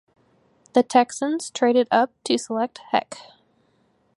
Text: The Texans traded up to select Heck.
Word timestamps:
The 0.73 0.81
Texans 0.81 1.51
traded 1.51 1.87
up 1.91 2.11
to 2.23 2.35
select 2.39 2.79
Heck. 2.89 3.19